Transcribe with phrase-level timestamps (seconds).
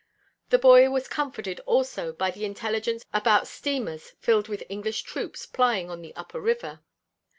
[0.49, 5.91] The boy was comforted also by the intelligence about steamers filled with English troops plying
[5.91, 6.79] on the upper river.